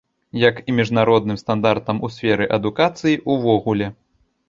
Як 0.43 0.61
і 0.73 0.73
міжнародным 0.77 1.37
стандартам 1.43 2.03
у 2.07 2.11
сферы 2.17 2.51
адукацыі 2.61 3.23
ўвогуле. 3.39 3.97